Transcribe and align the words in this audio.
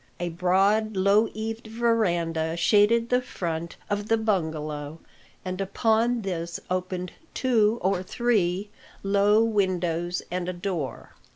A 0.19 0.29
broad, 0.29 0.97
low 0.97 1.27
eaved 1.31 1.67
verandah 1.67 2.57
shaded 2.57 3.09
the 3.09 3.21
front 3.21 3.75
of 3.87 4.07
the 4.07 4.17
bungalow, 4.17 4.99
and 5.45 5.61
upon 5.61 6.23
this 6.23 6.59
opened 6.71 7.11
two 7.35 7.77
or 7.83 8.01
three 8.01 8.71
low 9.03 9.43
windows 9.43 10.23
and 10.31 10.49
a 10.49 10.53
door. 10.53 11.11